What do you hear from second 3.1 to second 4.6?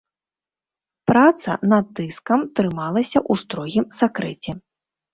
ў строгім сакрэце.